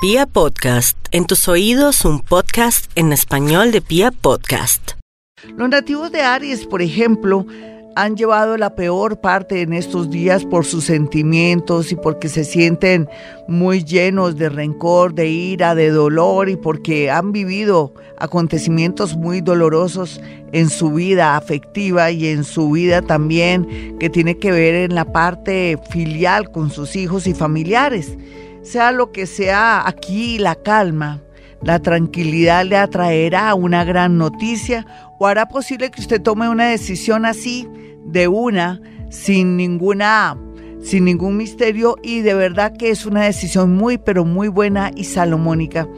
Pia 0.00 0.26
Podcast, 0.26 0.96
en 1.10 1.26
tus 1.26 1.48
oídos 1.48 2.04
un 2.04 2.20
podcast 2.20 2.88
en 2.94 3.12
español 3.12 3.72
de 3.72 3.80
Pia 3.80 4.12
Podcast. 4.12 4.92
Los 5.56 5.68
nativos 5.68 6.12
de 6.12 6.22
Aries, 6.22 6.66
por 6.66 6.82
ejemplo, 6.82 7.44
han 7.96 8.16
llevado 8.16 8.56
la 8.56 8.76
peor 8.76 9.20
parte 9.20 9.60
en 9.60 9.72
estos 9.72 10.08
días 10.08 10.44
por 10.44 10.64
sus 10.64 10.84
sentimientos 10.84 11.90
y 11.90 11.96
porque 11.96 12.28
se 12.28 12.44
sienten 12.44 13.08
muy 13.48 13.82
llenos 13.82 14.36
de 14.36 14.48
rencor, 14.50 15.14
de 15.14 15.30
ira, 15.30 15.74
de 15.74 15.90
dolor 15.90 16.48
y 16.48 16.54
porque 16.54 17.10
han 17.10 17.32
vivido 17.32 17.92
acontecimientos 18.18 19.16
muy 19.16 19.40
dolorosos 19.40 20.20
en 20.52 20.70
su 20.70 20.92
vida 20.92 21.36
afectiva 21.36 22.12
y 22.12 22.28
en 22.28 22.44
su 22.44 22.70
vida 22.70 23.02
también 23.02 23.96
que 23.98 24.08
tiene 24.08 24.38
que 24.38 24.52
ver 24.52 24.76
en 24.76 24.94
la 24.94 25.06
parte 25.06 25.76
filial 25.90 26.52
con 26.52 26.70
sus 26.70 26.94
hijos 26.94 27.26
y 27.26 27.34
familiares. 27.34 28.16
Sea 28.68 28.92
lo 28.92 29.12
que 29.12 29.24
sea 29.24 29.88
aquí, 29.88 30.38
la 30.38 30.54
calma, 30.54 31.22
la 31.62 31.78
tranquilidad 31.78 32.66
le 32.66 32.76
atraerá 32.76 33.54
una 33.54 33.82
gran 33.82 34.18
noticia 34.18 34.84
o 35.18 35.26
hará 35.26 35.48
posible 35.48 35.90
que 35.90 36.02
usted 36.02 36.20
tome 36.20 36.50
una 36.50 36.66
decisión 36.68 37.24
así 37.24 37.66
de 38.04 38.28
una, 38.28 38.78
sin 39.08 39.56
ninguna 39.56 40.36
sin 40.82 41.06
ningún 41.06 41.38
misterio 41.38 41.96
y 42.02 42.20
de 42.20 42.34
verdad 42.34 42.76
que 42.76 42.90
es 42.90 43.06
una 43.06 43.24
decisión 43.24 43.74
muy 43.74 43.96
pero 43.96 44.26
muy 44.26 44.48
buena 44.48 44.90
y 44.94 45.04
salomónica. 45.04 45.88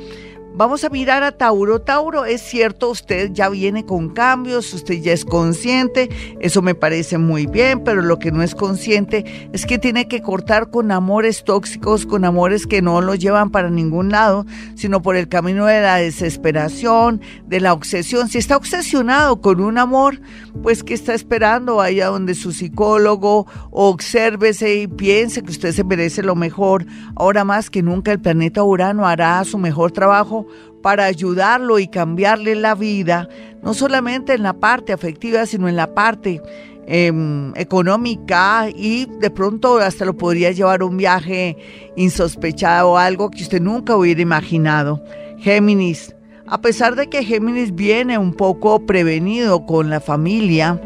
Vamos 0.52 0.82
a 0.84 0.90
mirar 0.90 1.22
a 1.22 1.32
Tauro. 1.32 1.80
Tauro, 1.80 2.24
es 2.24 2.42
cierto, 2.42 2.90
usted 2.90 3.30
ya 3.32 3.48
viene 3.48 3.86
con 3.86 4.10
cambios, 4.10 4.74
usted 4.74 5.00
ya 5.00 5.12
es 5.12 5.24
consciente, 5.24 6.10
eso 6.40 6.60
me 6.60 6.74
parece 6.74 7.18
muy 7.18 7.46
bien, 7.46 7.82
pero 7.84 8.02
lo 8.02 8.18
que 8.18 8.32
no 8.32 8.42
es 8.42 8.54
consciente 8.54 9.48
es 9.52 9.64
que 9.64 9.78
tiene 9.78 10.09
que 10.09 10.20
cortar 10.20 10.70
con 10.70 10.90
amores 10.90 11.45
tóxicos, 11.45 12.04
con 12.04 12.24
amores 12.24 12.66
que 12.66 12.82
no 12.82 13.00
lo 13.00 13.14
llevan 13.14 13.50
para 13.50 13.70
ningún 13.70 14.10
lado, 14.10 14.45
sino 14.74 15.00
por 15.00 15.16
el 15.16 15.28
camino 15.28 15.66
de 15.66 15.80
la 15.80 15.96
desesperación, 15.96 17.23
de 17.46 17.60
la 17.60 17.73
obsesión. 17.73 18.28
Si 18.28 18.38
está 18.38 18.56
obsesionado 18.56 19.40
con 19.40 19.60
un 19.60 19.78
amor, 19.78 20.21
pues 20.62 20.82
que 20.82 20.95
está 20.95 21.15
esperando? 21.15 21.76
Vaya 21.76 22.09
donde 22.09 22.34
su 22.34 22.52
psicólogo, 22.52 23.46
obsérvese 23.71 24.74
y 24.74 24.88
piense 24.88 25.43
que 25.43 25.52
usted 25.52 25.73
se 25.73 25.84
merece 25.84 26.23
lo 26.23 26.34
mejor. 26.34 26.87
Ahora 27.15 27.45
más 27.45 27.71
que 27.71 27.82
nunca 27.82 28.10
el 28.10 28.21
planeta 28.21 28.65
Urano 28.65 29.06
hará 29.06 29.43
su 29.45 29.56
mejor 29.56 29.93
trabajo 29.93 30.40
para 30.83 31.05
ayudarlo 31.05 31.79
y 31.79 31.88
cambiarle 31.88 32.55
la 32.55 32.74
vida, 32.74 33.29
no 33.63 33.74
solamente 33.74 34.35
en 34.35 34.43
la 34.43 34.55
parte 34.55 34.93
afectiva, 34.93 35.46
sino 35.46 35.69
en 35.69 35.77
la 35.77 35.95
parte 35.95 36.41
em, 36.87 37.52
económica 37.57 38.68
y 38.74 39.07
de 39.21 39.30
pronto 39.30 39.79
hasta 39.79 40.05
lo 40.05 40.16
podría 40.16 40.51
llevar 40.52 40.83
un 40.83 40.96
viaje 40.96 41.57
insospechado, 41.96 42.96
algo 42.96 43.30
que 43.30 43.43
usted 43.43 43.61
nunca 43.61 43.96
hubiera 43.96 44.23
imaginado. 44.23 45.02
Géminis, 45.38 46.15
a 46.46 46.61
pesar 46.61 46.96
de 46.96 47.09
que 47.09 47.24
Géminis 47.24 47.74
viene 47.74 48.18
un 48.18 48.35
poco 48.35 48.85
prevenido 48.87 49.66
con 49.66 49.88
la 49.88 50.01
familia, 50.01 50.80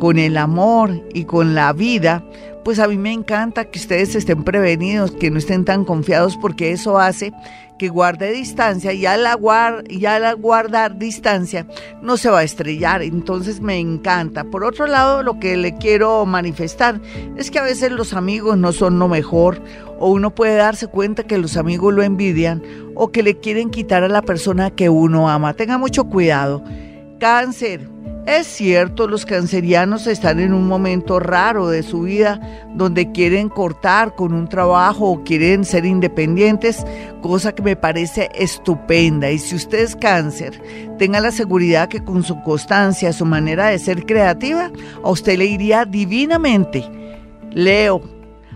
con 0.00 0.18
el 0.18 0.36
amor 0.36 1.04
y 1.14 1.24
con 1.24 1.54
la 1.54 1.72
vida, 1.72 2.24
pues 2.64 2.80
a 2.80 2.88
mí 2.88 2.96
me 2.96 3.12
encanta 3.12 3.66
que 3.66 3.78
ustedes 3.78 4.16
estén 4.16 4.42
prevenidos, 4.42 5.12
que 5.12 5.30
no 5.30 5.38
estén 5.38 5.64
tan 5.64 5.84
confiados 5.84 6.36
porque 6.36 6.72
eso 6.72 6.98
hace 6.98 7.32
que 7.78 7.88
guarde 7.88 8.32
distancia 8.32 8.92
y 8.92 9.06
al, 9.06 9.26
y 9.88 10.04
al 10.04 10.36
guardar 10.36 10.98
distancia 10.98 11.66
no 12.02 12.18
se 12.18 12.28
va 12.28 12.40
a 12.40 12.42
estrellar. 12.42 13.00
Entonces 13.00 13.60
me 13.62 13.78
encanta. 13.78 14.44
Por 14.44 14.64
otro 14.64 14.86
lado, 14.86 15.22
lo 15.22 15.38
que 15.38 15.56
le 15.56 15.76
quiero 15.76 16.26
manifestar 16.26 17.00
es 17.36 17.50
que 17.50 17.58
a 17.58 17.62
veces 17.62 17.92
los 17.92 18.12
amigos 18.12 18.58
no 18.58 18.72
son 18.72 18.98
lo 18.98 19.08
mejor 19.08 19.62
o 19.98 20.10
uno 20.10 20.34
puede 20.34 20.56
darse 20.56 20.88
cuenta 20.88 21.22
que 21.22 21.38
los 21.38 21.56
amigos 21.56 21.94
lo 21.94 22.02
envidian 22.02 22.62
o 22.94 23.12
que 23.12 23.22
le 23.22 23.38
quieren 23.38 23.70
quitar 23.70 24.02
a 24.02 24.08
la 24.08 24.22
persona 24.22 24.70
que 24.70 24.90
uno 24.90 25.30
ama. 25.30 25.54
Tenga 25.54 25.78
mucho 25.78 26.04
cuidado. 26.04 26.62
Cáncer. 27.20 27.86
Es 28.26 28.46
cierto, 28.46 29.06
los 29.06 29.26
cancerianos 29.26 30.06
están 30.06 30.40
en 30.40 30.54
un 30.54 30.66
momento 30.66 31.20
raro 31.20 31.68
de 31.68 31.82
su 31.82 32.02
vida 32.02 32.40
donde 32.74 33.12
quieren 33.12 33.48
cortar 33.48 34.14
con 34.14 34.32
un 34.32 34.48
trabajo 34.48 35.10
o 35.10 35.22
quieren 35.22 35.64
ser 35.64 35.84
independientes, 35.84 36.84
cosa 37.22 37.54
que 37.54 37.62
me 37.62 37.76
parece 37.76 38.30
estupenda. 38.34 39.30
Y 39.30 39.38
si 39.38 39.54
usted 39.54 39.80
es 39.80 39.96
cáncer, 39.96 40.62
tenga 40.98 41.20
la 41.20 41.30
seguridad 41.30 41.88
que 41.88 42.02
con 42.02 42.22
su 42.22 42.40
constancia, 42.42 43.12
su 43.12 43.26
manera 43.26 43.68
de 43.68 43.78
ser 43.78 44.06
creativa, 44.06 44.70
a 45.02 45.10
usted 45.10 45.38
le 45.38 45.46
iría 45.46 45.84
divinamente. 45.84 46.84
Leo, 47.52 48.00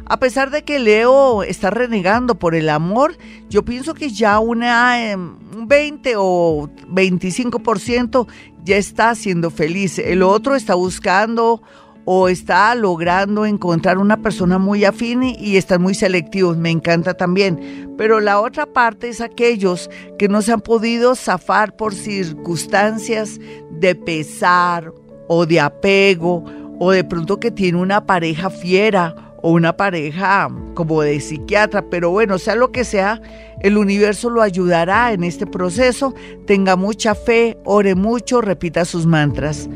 a 0.07 0.19
pesar 0.19 0.51
de 0.51 0.63
que 0.63 0.79
Leo 0.79 1.43
está 1.43 1.71
renegando 1.71 2.35
por 2.35 2.55
el 2.55 2.69
amor, 2.69 3.17
yo 3.49 3.65
pienso 3.65 3.95
que 3.95 4.11
ya 4.11 4.39
una, 4.39 5.11
em, 5.11 5.37
un 5.57 5.67
20 5.67 6.15
o 6.19 6.69
25% 6.89 8.29
ya 8.65 8.77
está 8.77 9.15
siendo 9.15 9.51
feliz. 9.51 9.99
El 9.99 10.23
otro 10.23 10.57
está 10.57 10.75
buscando 10.75 11.63
o 12.05 12.29
está 12.29 12.75
logrando 12.75 13.47
encontrar 13.47 13.99
una 13.99 14.19
persona 14.19 14.59
muy 14.59 14.85
afín 14.85 15.23
y 15.23 15.57
están 15.57 15.81
muy 15.81 15.95
selectivos, 15.95 16.57
me 16.57 16.71
encanta 16.71 17.15
también. 17.15 17.95
Pero 17.97 18.21
la 18.21 18.41
otra 18.41 18.67
parte 18.67 19.09
es 19.09 19.21
aquellos 19.21 19.91
que 20.19 20.29
no 20.29 20.43
se 20.43 20.53
han 20.53 20.61
podido 20.61 21.15
zafar 21.15 21.77
por 21.77 21.95
circunstancias 21.95 23.39
de 23.71 23.95
pesar 23.95 24.93
o 25.29 25.47
de 25.47 25.61
apego 25.61 26.45
o 26.79 26.91
de 26.91 27.05
pronto 27.05 27.41
que 27.41 27.51
tiene 27.51 27.79
una 27.79 28.05
pareja 28.05 28.51
fiera 28.51 29.34
o 29.45 29.51
una 29.51 29.77
pareja 29.77 30.49
como 30.73 31.03
de 31.03 31.21
psiquiatra, 31.21 31.85
pero 31.91 32.11
bueno, 32.11 32.39
sea 32.39 32.55
lo 32.55 32.73
que 32.73 32.83
sea, 32.83 33.21
el 33.61 33.77
universo 33.77 34.31
lo 34.31 34.41
ayudará 34.41 35.13
en 35.13 35.23
este 35.23 35.47
proceso. 35.47 36.15
Tenga 36.47 36.77
mucha 36.77 37.15
fe, 37.15 37.59
ore 37.67 37.95
mucho, 37.95 38.41
repita 38.41 38.87
sus 38.87 39.05
mantras. 39.05 39.69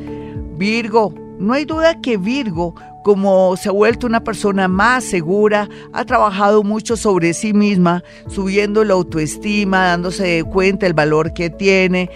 Virgo, 0.57 1.13
no 1.39 1.53
hay 1.53 1.67
duda 1.67 2.01
que 2.01 2.17
Virgo, 2.17 2.77
como 3.05 3.59
se 3.59 3.69
ha 3.69 3.73
vuelto 3.73 4.07
una 4.07 4.25
persona 4.25 4.69
más 4.69 5.05
segura, 5.05 5.69
ha 5.93 6.03
trabajado 6.07 6.63
mucho 6.63 6.97
sobre 6.97 7.35
sí 7.35 7.53
misma, 7.53 8.03
subiendo 8.27 8.85
la 8.85 8.95
autoestima, 8.95 9.89
dándose 9.89 10.45
cuenta 10.51 10.87
el 10.87 10.95
valor 10.95 11.35
que 11.35 11.51
tiene, 11.51 12.09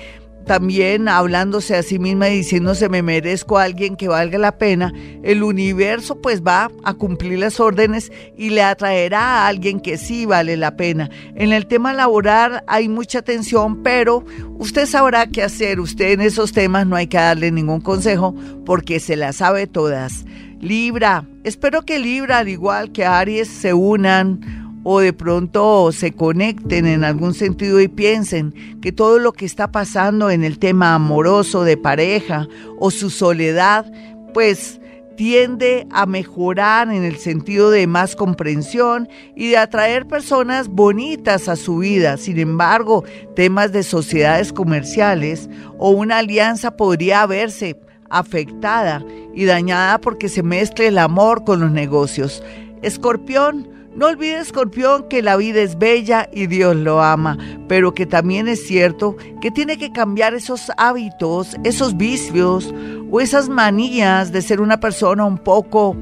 también 0.44 1.08
hablándose 1.08 1.76
a 1.76 1.82
sí 1.82 1.98
misma 1.98 2.28
y 2.28 2.38
diciéndose 2.38 2.88
me 2.88 3.02
merezco 3.02 3.58
a 3.58 3.64
alguien 3.64 3.96
que 3.96 4.08
valga 4.08 4.38
la 4.38 4.58
pena, 4.58 4.92
el 5.22 5.42
universo 5.42 6.20
pues 6.20 6.42
va 6.42 6.70
a 6.84 6.94
cumplir 6.94 7.38
las 7.38 7.60
órdenes 7.60 8.10
y 8.36 8.50
le 8.50 8.62
atraerá 8.62 9.20
a 9.20 9.48
alguien 9.48 9.80
que 9.80 9.98
sí 9.98 10.26
vale 10.26 10.56
la 10.56 10.76
pena. 10.76 11.10
En 11.34 11.52
el 11.52 11.66
tema 11.66 11.92
laboral 11.92 12.64
hay 12.66 12.88
mucha 12.88 13.22
tensión, 13.22 13.82
pero 13.82 14.24
usted 14.58 14.86
sabrá 14.86 15.26
qué 15.26 15.42
hacer. 15.42 15.80
Usted 15.80 16.12
en 16.12 16.20
esos 16.20 16.52
temas 16.52 16.86
no 16.86 16.96
hay 16.96 17.06
que 17.06 17.16
darle 17.16 17.50
ningún 17.50 17.80
consejo 17.80 18.34
porque 18.64 19.00
se 19.00 19.16
las 19.16 19.36
sabe 19.36 19.66
todas. 19.66 20.24
Libra, 20.60 21.26
espero 21.42 21.82
que 21.82 21.98
Libra, 21.98 22.38
al 22.38 22.48
igual 22.48 22.92
que 22.92 23.04
Aries, 23.04 23.48
se 23.48 23.74
unan 23.74 24.61
o 24.84 25.00
de 25.00 25.12
pronto 25.12 25.92
se 25.92 26.12
conecten 26.12 26.86
en 26.86 27.04
algún 27.04 27.34
sentido 27.34 27.80
y 27.80 27.88
piensen 27.88 28.54
que 28.80 28.92
todo 28.92 29.18
lo 29.18 29.32
que 29.32 29.44
está 29.44 29.70
pasando 29.70 30.30
en 30.30 30.44
el 30.44 30.58
tema 30.58 30.94
amoroso 30.94 31.64
de 31.64 31.76
pareja 31.76 32.48
o 32.78 32.90
su 32.90 33.10
soledad, 33.10 33.90
pues 34.34 34.80
tiende 35.16 35.86
a 35.90 36.06
mejorar 36.06 36.90
en 36.90 37.04
el 37.04 37.16
sentido 37.16 37.70
de 37.70 37.86
más 37.86 38.16
comprensión 38.16 39.08
y 39.36 39.50
de 39.50 39.58
atraer 39.58 40.06
personas 40.06 40.68
bonitas 40.68 41.48
a 41.48 41.56
su 41.56 41.78
vida. 41.78 42.16
Sin 42.16 42.38
embargo, 42.38 43.04
temas 43.36 43.72
de 43.72 43.82
sociedades 43.82 44.52
comerciales 44.52 45.48
o 45.78 45.90
una 45.90 46.18
alianza 46.18 46.76
podría 46.76 47.26
verse 47.26 47.78
afectada 48.10 49.04
y 49.34 49.44
dañada 49.44 49.98
porque 49.98 50.28
se 50.28 50.42
mezcle 50.42 50.88
el 50.88 50.98
amor 50.98 51.44
con 51.44 51.60
los 51.60 51.70
negocios. 51.70 52.42
Escorpión, 52.82 53.68
no 53.94 54.06
olvide, 54.06 54.40
escorpión, 54.40 55.08
que 55.08 55.20
la 55.20 55.36
vida 55.36 55.60
es 55.60 55.78
bella 55.78 56.28
y 56.32 56.46
Dios 56.46 56.74
lo 56.76 57.02
ama, 57.02 57.36
pero 57.68 57.92
que 57.92 58.06
también 58.06 58.48
es 58.48 58.66
cierto 58.66 59.16
que 59.40 59.50
tiene 59.50 59.76
que 59.76 59.92
cambiar 59.92 60.32
esos 60.34 60.70
hábitos, 60.78 61.56
esos 61.62 61.96
vicios 61.96 62.72
o 63.10 63.20
esas 63.20 63.50
manías 63.50 64.32
de 64.32 64.40
ser 64.40 64.60
una 64.62 64.80
persona 64.80 65.24
un 65.24 65.36
poco 65.36 65.94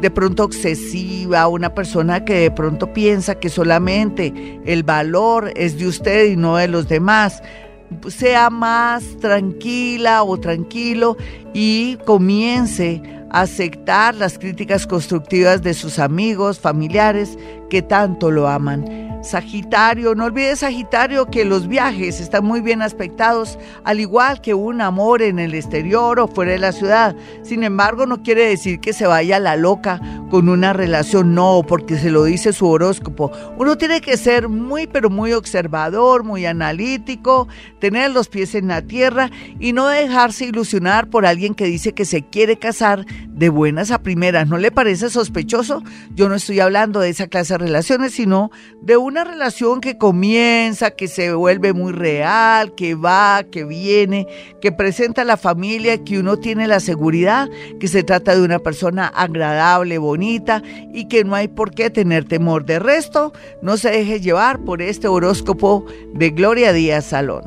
de 0.00 0.10
pronto 0.10 0.44
obsesiva, 0.44 1.46
una 1.48 1.74
persona 1.74 2.24
que 2.24 2.34
de 2.34 2.50
pronto 2.50 2.92
piensa 2.92 3.36
que 3.36 3.48
solamente 3.48 4.60
el 4.64 4.82
valor 4.82 5.52
es 5.56 5.78
de 5.78 5.86
usted 5.86 6.26
y 6.26 6.36
no 6.36 6.56
de 6.56 6.68
los 6.68 6.88
demás. 6.88 7.42
Sea 8.08 8.50
más 8.50 9.04
tranquila 9.20 10.24
o 10.24 10.38
tranquilo 10.38 11.16
y 11.54 11.96
comience 12.04 13.00
aceptar 13.40 14.14
las 14.14 14.38
críticas 14.38 14.86
constructivas 14.86 15.62
de 15.62 15.74
sus 15.74 15.98
amigos, 15.98 16.58
familiares 16.58 17.38
que 17.68 17.82
tanto 17.82 18.30
lo 18.30 18.48
aman. 18.48 19.06
Sagitario, 19.22 20.14
no 20.14 20.26
olvides 20.26 20.60
Sagitario 20.60 21.26
que 21.26 21.44
los 21.44 21.66
viajes 21.66 22.20
están 22.20 22.44
muy 22.44 22.60
bien 22.60 22.80
aspectados, 22.80 23.58
al 23.84 24.00
igual 24.00 24.40
que 24.40 24.54
un 24.54 24.80
amor 24.80 25.20
en 25.20 25.38
el 25.38 25.54
exterior 25.54 26.20
o 26.20 26.28
fuera 26.28 26.52
de 26.52 26.58
la 26.58 26.72
ciudad. 26.72 27.14
Sin 27.42 27.64
embargo, 27.64 28.06
no 28.06 28.22
quiere 28.22 28.48
decir 28.48 28.80
que 28.80 28.92
se 28.92 29.06
vaya 29.06 29.38
la 29.38 29.56
loca 29.56 30.00
con 30.30 30.48
una 30.48 30.72
relación, 30.72 31.34
no, 31.34 31.62
porque 31.66 31.96
se 31.98 32.10
lo 32.10 32.24
dice 32.24 32.52
su 32.52 32.66
horóscopo. 32.66 33.30
Uno 33.58 33.78
tiene 33.78 34.00
que 34.00 34.16
ser 34.16 34.48
muy, 34.48 34.86
pero 34.86 35.08
muy 35.08 35.32
observador, 35.32 36.24
muy 36.24 36.46
analítico, 36.46 37.46
tener 37.78 38.10
los 38.10 38.28
pies 38.28 38.54
en 38.54 38.68
la 38.68 38.82
tierra 38.82 39.30
y 39.60 39.72
no 39.72 39.86
dejarse 39.88 40.46
ilusionar 40.46 41.08
por 41.08 41.26
alguien 41.26 41.54
que 41.54 41.66
dice 41.66 41.92
que 41.92 42.04
se 42.04 42.22
quiere 42.22 42.58
casar 42.58 43.04
de 43.28 43.48
buenas 43.50 43.90
a 43.90 44.02
primeras. 44.02 44.48
¿No 44.48 44.58
le 44.58 44.72
parece 44.72 45.10
sospechoso? 45.10 45.82
Yo 46.14 46.28
no 46.28 46.34
estoy 46.34 46.58
hablando 46.58 47.00
de 47.00 47.10
esa 47.10 47.28
clase 47.28 47.54
de 47.54 47.58
relaciones, 47.58 48.12
sino 48.12 48.50
de 48.82 48.96
una 48.96 49.22
relación 49.22 49.80
que 49.80 49.96
comienza, 49.96 50.90
que 50.90 51.06
se 51.06 51.32
vuelve 51.34 51.72
muy 51.72 51.92
real, 51.92 52.74
que 52.74 52.94
va, 52.96 53.44
que 53.44 53.64
viene, 53.64 54.26
que 54.60 54.72
presenta 54.72 55.22
a 55.22 55.24
la 55.24 55.36
familia, 55.36 56.02
que 56.02 56.18
uno 56.18 56.36
tiene 56.38 56.66
la 56.66 56.80
seguridad 56.80 57.48
que 57.78 57.86
se 57.88 58.02
trata 58.02 58.34
de 58.34 58.42
una 58.42 58.58
persona 58.58 59.06
agradable, 59.06 59.98
bonita 59.98 60.25
y 60.92 61.08
que 61.08 61.24
no 61.24 61.34
hay 61.34 61.48
por 61.48 61.70
qué 61.70 61.90
tener 61.90 62.24
temor. 62.24 62.64
De 62.64 62.78
resto, 62.78 63.32
no 63.62 63.76
se 63.76 63.90
deje 63.90 64.20
llevar 64.20 64.60
por 64.64 64.82
este 64.82 65.08
horóscopo 65.08 65.84
de 66.14 66.30
Gloria 66.30 66.72
Díaz 66.72 67.06
Salón. 67.06 67.44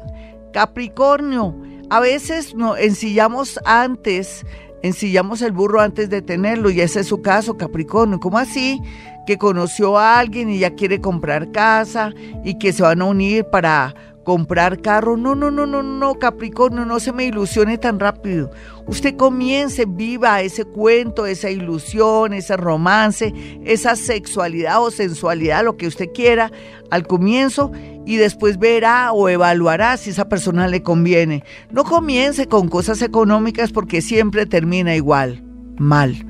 Capricornio, 0.53 1.55
a 1.89 1.99
veces 1.99 2.55
no, 2.55 2.75
ensillamos 2.77 3.59
antes 3.65 4.45
ensillamos 4.81 5.41
el 5.41 5.51
burro 5.51 5.81
antes 5.81 6.09
de 6.09 6.21
tenerlo 6.21 6.69
y 6.69 6.81
ese 6.81 7.01
es 7.01 7.07
su 7.07 7.21
caso, 7.21 7.57
Capricornio. 7.57 8.19
¿Cómo 8.19 8.37
así? 8.37 8.81
Que 9.25 9.37
conoció 9.37 9.97
a 9.97 10.19
alguien 10.19 10.49
y 10.49 10.59
ya 10.59 10.71
quiere 10.71 11.01
comprar 11.01 11.51
casa 11.51 12.11
y 12.43 12.57
que 12.57 12.73
se 12.73 12.83
van 12.83 13.01
a 13.01 13.05
unir 13.05 13.45
para 13.45 13.93
comprar 14.29 14.79
carro. 14.79 15.17
No, 15.17 15.33
no, 15.33 15.49
no, 15.49 15.65
no, 15.65 15.81
no, 15.81 16.19
Capricornio, 16.19 16.85
no 16.85 16.99
se 16.99 17.11
me 17.11 17.25
ilusione 17.25 17.79
tan 17.79 17.99
rápido. 17.99 18.51
Usted 18.85 19.15
comience, 19.15 19.85
viva 19.87 20.43
ese 20.43 20.65
cuento, 20.65 21.25
esa 21.25 21.49
ilusión, 21.49 22.33
ese 22.33 22.55
romance, 22.55 23.33
esa 23.65 23.95
sexualidad 23.95 24.83
o 24.83 24.91
sensualidad, 24.91 25.63
lo 25.63 25.77
que 25.77 25.87
usted 25.87 26.09
quiera 26.13 26.51
al 26.91 27.07
comienzo 27.07 27.71
y 28.05 28.17
después 28.17 28.59
verá 28.59 29.13
o 29.13 29.29
evaluará 29.29 29.97
si 29.97 30.11
esa 30.11 30.29
persona 30.29 30.67
le 30.67 30.83
conviene. 30.83 31.43
No 31.71 31.83
comience 31.83 32.45
con 32.45 32.69
cosas 32.69 33.01
económicas 33.01 33.71
porque 33.71 33.99
siempre 34.03 34.45
termina 34.45 34.95
igual, 34.95 35.43
mal. 35.79 36.23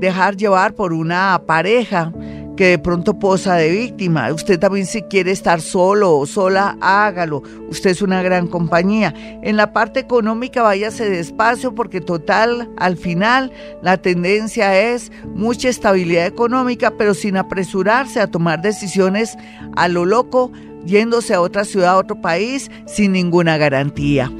dejar 0.00 0.36
llevar 0.36 0.74
por 0.74 0.92
una 0.92 1.40
pareja 1.46 2.12
que 2.56 2.66
de 2.66 2.78
pronto 2.78 3.18
posa 3.18 3.54
de 3.56 3.70
víctima. 3.70 4.32
Usted 4.32 4.58
también 4.58 4.86
si 4.86 5.02
quiere 5.02 5.30
estar 5.30 5.60
solo 5.60 6.16
o 6.18 6.26
sola, 6.26 6.76
hágalo. 6.80 7.42
Usted 7.68 7.90
es 7.90 8.02
una 8.02 8.22
gran 8.22 8.46
compañía. 8.46 9.14
En 9.42 9.56
la 9.56 9.72
parte 9.72 10.00
económica 10.00 10.62
váyase 10.62 11.08
despacio 11.08 11.74
porque 11.74 12.00
total, 12.00 12.70
al 12.76 12.96
final, 12.96 13.52
la 13.82 13.96
tendencia 13.96 14.78
es 14.78 15.10
mucha 15.34 15.68
estabilidad 15.68 16.26
económica, 16.26 16.92
pero 16.96 17.14
sin 17.14 17.36
apresurarse 17.36 18.20
a 18.20 18.26
tomar 18.26 18.62
decisiones 18.62 19.36
a 19.76 19.88
lo 19.88 20.04
loco, 20.04 20.52
yéndose 20.84 21.34
a 21.34 21.40
otra 21.40 21.64
ciudad, 21.64 21.92
a 21.92 21.98
otro 21.98 22.20
país, 22.20 22.70
sin 22.86 23.12
ninguna 23.12 23.56
garantía. 23.56 24.30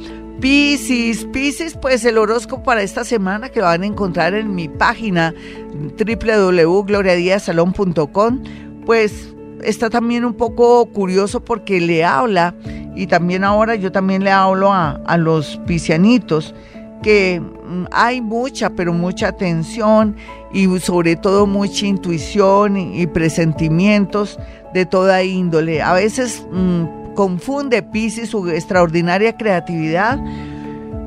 Piscis, 0.42 1.24
Piscis, 1.26 1.76
pues 1.80 2.04
el 2.04 2.18
horóscopo 2.18 2.64
para 2.64 2.82
esta 2.82 3.04
semana 3.04 3.48
que 3.48 3.60
van 3.60 3.84
a 3.84 3.86
encontrar 3.86 4.34
en 4.34 4.56
mi 4.56 4.68
página 4.68 5.32
www.gloriadiasalón.com, 5.72 8.42
pues 8.84 9.32
está 9.62 9.88
también 9.88 10.24
un 10.24 10.34
poco 10.34 10.84
curioso 10.86 11.44
porque 11.44 11.80
le 11.80 12.04
habla, 12.04 12.56
y 12.96 13.06
también 13.06 13.44
ahora 13.44 13.76
yo 13.76 13.92
también 13.92 14.24
le 14.24 14.32
hablo 14.32 14.72
a, 14.72 15.00
a 15.06 15.16
los 15.16 15.60
piscianitos, 15.64 16.56
que 17.04 17.40
mm, 17.40 17.84
hay 17.92 18.20
mucha, 18.20 18.70
pero 18.70 18.92
mucha 18.92 19.28
atención 19.28 20.16
y 20.52 20.66
sobre 20.80 21.14
todo 21.14 21.46
mucha 21.46 21.86
intuición 21.86 22.76
y, 22.76 23.06
presentimientos 23.06 24.40
de 24.74 24.86
toda 24.86 25.22
índole. 25.22 25.82
A 25.82 25.92
veces... 25.92 26.44
Mm, 26.50 27.01
confunde 27.14 27.82
Pisces 27.82 28.30
su 28.30 28.48
extraordinaria 28.48 29.36
creatividad 29.36 30.20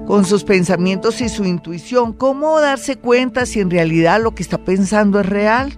con 0.06 0.26
sus 0.26 0.44
pensamientos 0.44 1.22
y 1.22 1.30
su 1.30 1.46
intuición. 1.46 2.14
¿Cómo 2.14 2.60
darse 2.60 2.96
cuenta 2.96 3.46
si 3.46 3.60
en 3.60 3.72
realidad 3.72 4.22
lo 4.22 4.36
que 4.36 4.44
está 4.44 4.58
pensando 4.58 5.20
es 5.20 5.26
real? 5.26 5.74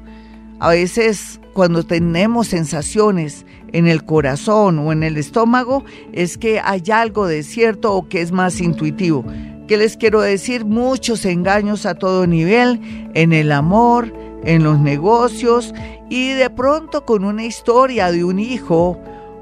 A 0.60 0.70
veces 0.70 1.40
cuando 1.54 1.84
tenemos 1.84 2.48
sensaciones 2.48 3.46
en 3.74 3.88
el 3.88 4.04
corazón 4.06 4.80
o 4.80 4.92
en 4.92 5.04
el 5.04 5.18
estómago 5.18 5.84
es 6.14 6.38
que 6.38 6.60
hay 6.60 6.84
algo 6.92 7.28
de 7.28 7.44
cierto 7.44 7.94
o 7.94 8.08
que 8.08 8.22
es 8.22 8.32
más 8.32 8.60
intuitivo. 8.60 9.26
¿Qué 9.68 9.78
les 9.78 9.98
quiero 9.98 10.22
decir? 10.22 10.66
Muchos 10.66 11.26
engaños 11.26 11.86
a 11.86 11.96
todo 11.96 12.26
nivel, 12.26 12.80
en 13.14 13.34
el 13.34 13.52
amor, 13.52 14.14
en 14.46 14.64
los 14.64 14.80
negocios 14.80 15.74
y 16.10 16.30
de 16.34 16.50
pronto 16.50 17.06
con 17.06 17.26
una 17.26 17.44
historia 17.44 18.12
de 18.12 18.24
un 18.24 18.40
hijo 18.40 18.98